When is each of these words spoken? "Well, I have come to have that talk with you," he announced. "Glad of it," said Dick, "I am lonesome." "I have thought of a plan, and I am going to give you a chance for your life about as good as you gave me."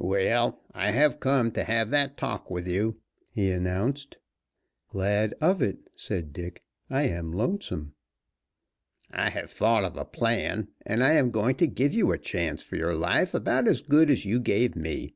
"Well, 0.00 0.62
I 0.72 0.90
have 0.92 1.20
come 1.20 1.50
to 1.50 1.64
have 1.64 1.90
that 1.90 2.16
talk 2.16 2.50
with 2.50 2.66
you," 2.66 3.02
he 3.28 3.50
announced. 3.50 4.16
"Glad 4.88 5.34
of 5.38 5.60
it," 5.60 5.80
said 5.94 6.32
Dick, 6.32 6.62
"I 6.88 7.02
am 7.08 7.30
lonesome." 7.30 7.92
"I 9.10 9.28
have 9.28 9.50
thought 9.50 9.84
of 9.84 9.98
a 9.98 10.06
plan, 10.06 10.68
and 10.86 11.04
I 11.04 11.12
am 11.12 11.30
going 11.30 11.56
to 11.56 11.66
give 11.66 11.92
you 11.92 12.10
a 12.10 12.16
chance 12.16 12.62
for 12.62 12.76
your 12.76 12.94
life 12.94 13.34
about 13.34 13.68
as 13.68 13.82
good 13.82 14.08
as 14.08 14.24
you 14.24 14.40
gave 14.40 14.74
me." 14.74 15.12